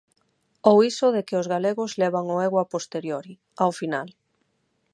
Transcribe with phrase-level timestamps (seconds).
[0.69, 4.07] Ou iso de que os galegos levan o ego a posteriori, ao final.